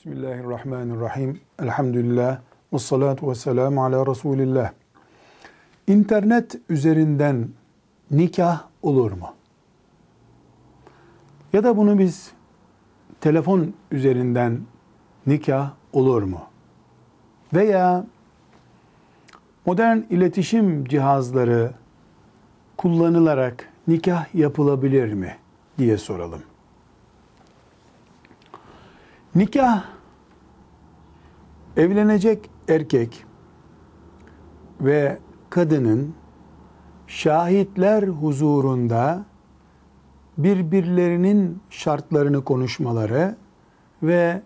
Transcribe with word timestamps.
Bismillahirrahmanirrahim. 0.00 1.40
Elhamdülillah. 1.62 2.40
Ve 2.72 2.78
salatu 2.78 3.30
ve 3.30 3.34
selamu 3.34 3.84
ala 3.84 4.06
Resulillah. 4.06 4.72
İnternet 5.86 6.58
üzerinden 6.68 7.48
nikah 8.10 8.64
olur 8.82 9.12
mu? 9.12 9.34
Ya 11.52 11.64
da 11.64 11.76
bunu 11.76 11.98
biz 11.98 12.32
telefon 13.20 13.74
üzerinden 13.90 14.60
nikah 15.26 15.70
olur 15.92 16.22
mu? 16.22 16.40
Veya 17.54 18.06
modern 19.66 19.98
iletişim 20.10 20.84
cihazları 20.84 21.72
kullanılarak 22.76 23.68
nikah 23.88 24.34
yapılabilir 24.34 25.12
mi 25.12 25.36
diye 25.78 25.98
soralım. 25.98 26.49
Nikah 29.34 29.84
evlenecek 31.76 32.50
erkek 32.68 33.24
ve 34.80 35.18
kadının 35.50 36.14
şahitler 37.06 38.02
huzurunda 38.02 39.24
birbirlerinin 40.38 41.62
şartlarını 41.70 42.44
konuşmaları 42.44 43.36
ve 44.02 44.42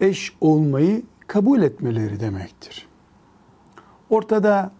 eş 0.00 0.36
olmayı 0.40 1.02
kabul 1.26 1.62
etmeleri 1.62 2.20
demektir. 2.20 2.88
Ortada 4.10 4.72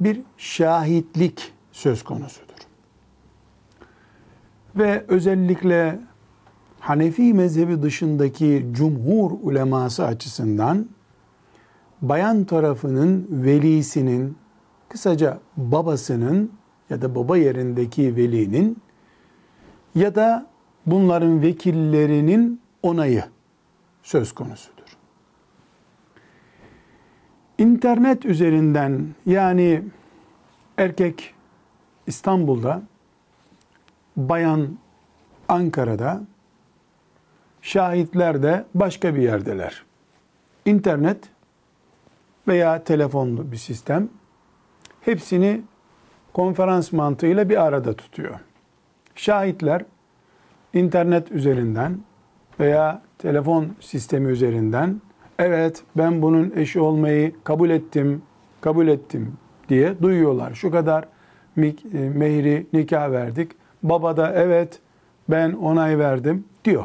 bir 0.00 0.22
şahitlik 0.36 1.52
söz 1.72 2.04
konusudur. 2.04 2.54
Ve 4.76 5.04
özellikle 5.08 6.00
Hanefi 6.90 7.34
mezhebi 7.34 7.82
dışındaki 7.82 8.66
cumhur 8.72 9.30
uleması 9.42 10.06
açısından 10.06 10.88
bayan 12.02 12.44
tarafının 12.44 13.26
velisinin 13.30 14.36
kısaca 14.88 15.38
babasının 15.56 16.52
ya 16.90 17.02
da 17.02 17.14
baba 17.14 17.36
yerindeki 17.36 18.16
velinin 18.16 18.78
ya 19.94 20.14
da 20.14 20.46
bunların 20.86 21.42
vekillerinin 21.42 22.60
onayı 22.82 23.24
söz 24.02 24.32
konusudur. 24.32 24.96
İnternet 27.58 28.24
üzerinden 28.24 29.06
yani 29.26 29.82
erkek 30.78 31.34
İstanbul'da, 32.06 32.82
bayan 34.16 34.78
Ankara'da, 35.48 36.22
şahitler 37.70 38.42
de 38.42 38.64
başka 38.74 39.14
bir 39.14 39.22
yerdeler. 39.22 39.82
İnternet 40.64 41.18
veya 42.48 42.84
telefonlu 42.84 43.52
bir 43.52 43.56
sistem 43.56 44.08
hepsini 45.00 45.62
konferans 46.32 46.92
mantığıyla 46.92 47.48
bir 47.48 47.66
arada 47.66 47.92
tutuyor. 47.92 48.40
Şahitler 49.14 49.84
internet 50.74 51.32
üzerinden 51.32 51.98
veya 52.60 53.02
telefon 53.18 53.68
sistemi 53.80 54.30
üzerinden 54.30 55.00
evet 55.38 55.82
ben 55.96 56.22
bunun 56.22 56.52
eşi 56.56 56.80
olmayı 56.80 57.34
kabul 57.44 57.70
ettim, 57.70 58.22
kabul 58.60 58.88
ettim 58.88 59.32
diye 59.68 60.02
duyuyorlar. 60.02 60.54
Şu 60.54 60.70
kadar 60.70 61.04
e, 61.58 61.72
mehri 61.94 62.66
nikah 62.72 63.10
verdik. 63.10 63.52
Baba 63.82 64.16
da 64.16 64.32
evet 64.32 64.80
ben 65.28 65.52
onay 65.52 65.98
verdim 65.98 66.44
diyor. 66.64 66.84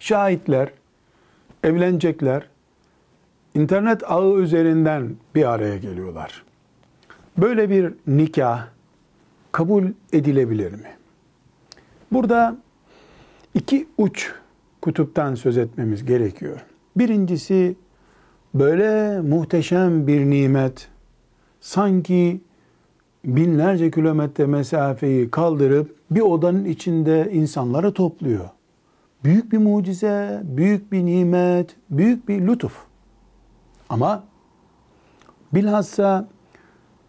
Şahitler 0.00 0.68
evlenecekler. 1.64 2.48
internet 3.54 4.10
ağı 4.10 4.38
üzerinden 4.38 5.16
bir 5.34 5.50
araya 5.50 5.76
geliyorlar. 5.76 6.44
Böyle 7.38 7.70
bir 7.70 7.94
nikah 8.06 8.66
kabul 9.52 9.84
edilebilir 10.12 10.72
mi? 10.72 10.90
Burada 12.12 12.56
iki 13.54 13.88
uç 13.98 14.32
kutuptan 14.82 15.34
söz 15.34 15.58
etmemiz 15.58 16.04
gerekiyor. 16.04 16.60
Birincisi 16.96 17.76
böyle 18.54 19.20
muhteşem 19.20 20.06
bir 20.06 20.30
nimet 20.30 20.88
sanki 21.60 22.40
binlerce 23.24 23.90
kilometre 23.90 24.46
mesafeyi 24.46 25.30
kaldırıp 25.30 25.96
bir 26.10 26.20
odanın 26.20 26.64
içinde 26.64 27.30
insanları 27.32 27.92
topluyor. 27.92 28.48
Büyük 29.24 29.52
bir 29.52 29.58
mucize, 29.58 30.40
büyük 30.44 30.92
bir 30.92 31.06
nimet, 31.06 31.76
büyük 31.90 32.28
bir 32.28 32.46
lütuf. 32.46 32.86
Ama 33.88 34.24
bilhassa 35.54 36.28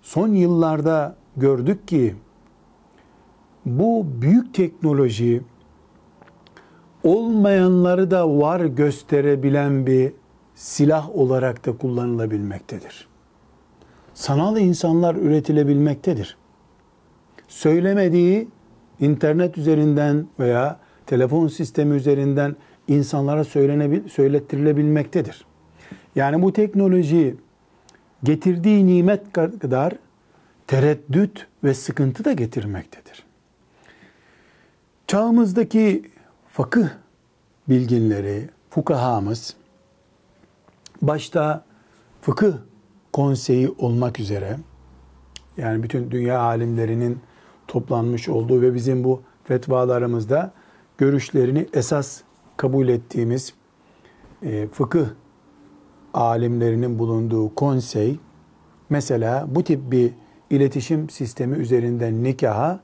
son 0.01 0.27
yıllarda 0.27 1.15
gördük 1.37 1.87
ki 1.87 2.15
bu 3.65 4.05
büyük 4.21 4.53
teknoloji 4.53 5.41
olmayanları 7.03 8.11
da 8.11 8.37
var 8.37 8.59
gösterebilen 8.59 9.85
bir 9.85 10.13
silah 10.55 11.15
olarak 11.15 11.65
da 11.65 11.77
kullanılabilmektedir. 11.77 13.07
Sanal 14.13 14.57
insanlar 14.57 15.15
üretilebilmektedir. 15.15 16.37
Söylemediği 17.47 18.47
internet 18.99 19.57
üzerinden 19.57 20.27
veya 20.39 20.79
telefon 21.11 21.47
sistemi 21.47 21.95
üzerinden 21.95 22.55
insanlara 22.87 23.43
söylettirilebilmektedir. 24.09 25.45
Yani 26.15 26.41
bu 26.41 26.53
teknoloji 26.53 27.35
getirdiği 28.23 28.87
nimet 28.87 29.33
kadar 29.33 29.93
tereddüt 30.67 31.47
ve 31.63 31.73
sıkıntı 31.73 32.25
da 32.25 32.33
getirmektedir. 32.33 33.23
Çağımızdaki 35.07 36.11
fakıh 36.49 36.87
bilginleri, 37.69 38.49
fukahamız, 38.69 39.55
başta 41.01 41.65
fıkıh 42.21 42.53
konseyi 43.13 43.69
olmak 43.69 44.19
üzere, 44.19 44.57
yani 45.57 45.83
bütün 45.83 46.11
dünya 46.11 46.39
alimlerinin 46.39 47.19
toplanmış 47.67 48.29
olduğu 48.29 48.61
ve 48.61 48.73
bizim 48.73 49.03
bu 49.03 49.21
fetvalarımızda 49.43 50.53
görüşlerini 51.01 51.67
esas 51.73 52.21
kabul 52.57 52.87
ettiğimiz 52.87 53.53
e, 54.43 54.67
fıkıh 54.67 55.05
alimlerinin 56.13 56.99
bulunduğu 56.99 57.55
konsey 57.55 58.19
mesela 58.89 59.45
bu 59.49 59.63
tip 59.63 59.91
bir 59.91 60.11
iletişim 60.49 61.09
sistemi 61.09 61.57
üzerinden 61.57 62.23
nikaha 62.23 62.79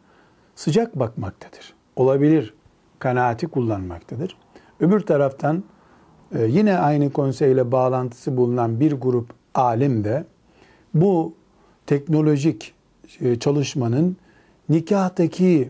sıcak 0.56 1.00
bakmaktadır. 1.00 1.74
Olabilir 1.96 2.54
kanaati 3.00 3.48
kullanmaktadır. 3.48 4.38
Öbür 4.80 5.00
taraftan 5.00 5.64
e, 6.36 6.46
yine 6.46 6.78
aynı 6.78 7.12
konseyle 7.12 7.72
bağlantısı 7.72 8.38
bulunan 8.38 8.80
bir 8.80 8.92
grup 8.92 9.30
alim 9.56 10.04
de 10.04 10.26
bu 10.94 11.34
teknolojik 11.86 12.74
e, 13.22 13.40
çalışmanın 13.40 14.18
nikahtaki 14.70 15.70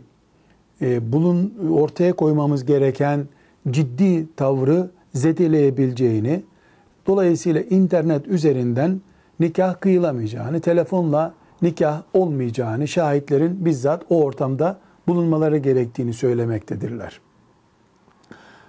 e, 0.81 1.11
bulun 1.11 1.53
ortaya 1.71 2.13
koymamız 2.13 2.65
gereken 2.65 3.27
ciddi 3.71 4.35
tavrı 4.35 4.89
zedeleyebileceğini, 5.13 6.43
dolayısıyla 7.07 7.61
internet 7.61 8.27
üzerinden 8.27 9.01
nikah 9.39 9.79
kıyılamayacağını, 9.79 10.59
telefonla 10.59 11.33
nikah 11.61 12.01
olmayacağını 12.13 12.87
şahitlerin 12.87 13.65
bizzat 13.65 14.03
o 14.09 14.23
ortamda 14.23 14.79
bulunmaları 15.07 15.57
gerektiğini 15.57 16.13
söylemektedirler. 16.13 17.19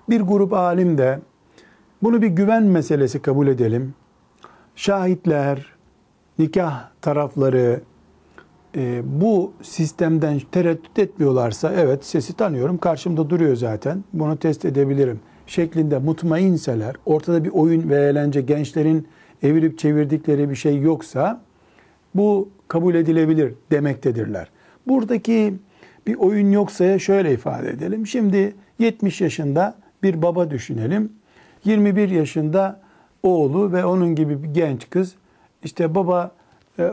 Bir 0.09 0.21
grup 0.21 0.53
alim 0.53 0.99
de 0.99 1.21
bunu 2.03 2.23
bir 2.23 2.29
güven 2.29 2.63
meselesi 2.63 3.23
kabul 3.23 3.47
edelim. 3.47 3.95
Şahitler, 4.77 5.67
nikah 6.39 6.89
tarafları, 7.01 7.81
e, 8.79 9.03
bu 9.05 9.53
sistemden 9.63 10.41
tereddüt 10.53 10.99
etmiyorlarsa 10.99 11.73
evet 11.73 12.05
sesi 12.05 12.37
tanıyorum 12.37 12.79
karşımda 12.79 13.31
duruyor 13.31 13.57
zaten 13.57 14.05
bunu 14.13 14.37
test 14.37 14.65
edebilirim 14.65 15.21
şeklinde 15.47 15.99
mutmainseler 15.99 16.97
ortada 17.07 17.45
bir 17.45 17.51
oyun 17.51 17.89
ve 17.89 17.97
eğlence 17.97 18.41
gençlerin 18.41 19.09
evirip 19.43 19.79
çevirdikleri 19.79 20.51
bir 20.51 20.55
şey 20.55 20.81
yoksa 20.81 21.41
bu 22.15 22.49
kabul 22.69 22.95
edilebilir 22.95 23.55
demektedirler. 23.71 24.51
Buradaki 24.87 25.55
bir 26.07 26.15
oyun 26.15 26.53
yoksa 26.53 26.99
şöyle 26.99 27.33
ifade 27.33 27.71
edelim. 27.71 28.07
Şimdi 28.07 28.55
70 28.79 29.21
yaşında 29.21 29.75
bir 30.03 30.23
baba 30.23 30.51
düşünelim. 30.51 31.13
21 31.65 32.09
yaşında 32.09 32.81
oğlu 33.23 33.73
ve 33.73 33.85
onun 33.85 34.15
gibi 34.15 34.43
bir 34.43 34.49
genç 34.49 34.91
kız 34.91 35.15
işte 35.65 35.95
baba 35.95 36.31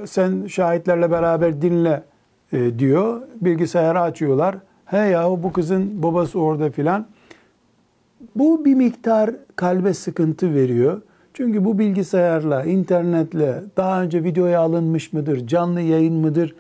sen 0.05 0.47
şahitlerle 0.47 1.11
beraber 1.11 1.61
dinle 1.61 2.03
e, 2.53 2.79
diyor. 2.79 3.21
Bilgisayarı 3.41 4.01
açıyorlar. 4.01 4.55
He 4.85 4.97
yahu 4.97 5.43
bu 5.43 5.53
kızın 5.53 6.03
babası 6.03 6.39
orada 6.39 6.69
filan. 6.69 7.07
Bu 8.35 8.65
bir 8.65 8.75
miktar 8.75 9.31
kalbe 9.55 9.93
sıkıntı 9.93 10.55
veriyor. 10.55 11.01
Çünkü 11.33 11.65
bu 11.65 11.79
bilgisayarla, 11.79 12.63
internetle 12.63 13.63
daha 13.77 14.01
önce 14.01 14.23
videoya 14.23 14.61
alınmış 14.61 15.13
mıdır, 15.13 15.47
canlı 15.47 15.81
yayın 15.81 16.13
mıdır 16.13 16.55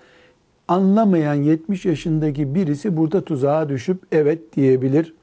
anlamayan 0.67 1.33
70 1.33 1.85
yaşındaki 1.85 2.55
birisi 2.55 2.97
burada 2.97 3.25
tuzağa 3.25 3.69
düşüp 3.69 4.03
evet 4.11 4.55
diyebilir. 4.55 5.13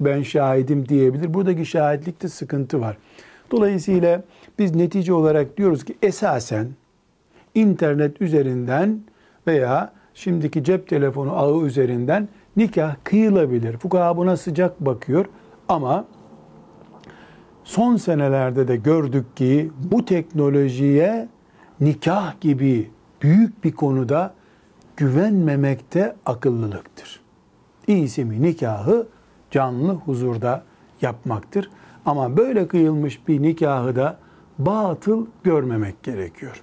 Ben 0.00 0.22
şahidim 0.22 0.88
diyebilir. 0.88 1.34
Buradaki 1.34 1.66
şahitlikte 1.66 2.28
sıkıntı 2.28 2.80
var. 2.80 2.96
Dolayısıyla 3.50 4.22
biz 4.58 4.74
netice 4.74 5.12
olarak 5.12 5.56
diyoruz 5.56 5.84
ki 5.84 5.96
esasen 6.02 6.66
internet 7.60 8.22
üzerinden 8.22 9.00
veya 9.46 9.92
şimdiki 10.14 10.64
cep 10.64 10.88
telefonu 10.88 11.38
ağı 11.38 11.62
üzerinden 11.62 12.28
nikah 12.56 12.96
kıyılabilir. 13.04 13.76
Fukaha 13.76 14.16
buna 14.16 14.36
sıcak 14.36 14.80
bakıyor 14.80 15.26
ama 15.68 16.04
son 17.64 17.96
senelerde 17.96 18.68
de 18.68 18.76
gördük 18.76 19.36
ki 19.36 19.70
bu 19.92 20.04
teknolojiye 20.04 21.28
nikah 21.80 22.40
gibi 22.40 22.90
büyük 23.22 23.64
bir 23.64 23.72
konuda 23.72 24.34
güvenmemekte 24.96 26.16
akıllılıktır. 26.26 27.20
İyisi 27.86 28.24
mi 28.24 28.42
nikahı 28.42 29.06
canlı 29.50 29.92
huzurda 29.92 30.62
yapmaktır. 31.02 31.70
Ama 32.06 32.36
böyle 32.36 32.68
kıyılmış 32.68 33.28
bir 33.28 33.42
nikahı 33.42 33.96
da 33.96 34.18
batıl 34.58 35.26
görmemek 35.44 36.02
gerekiyor. 36.02 36.62